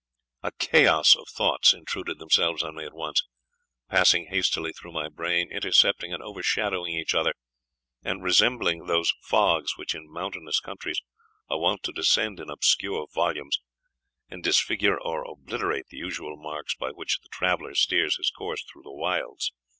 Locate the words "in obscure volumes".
12.39-13.59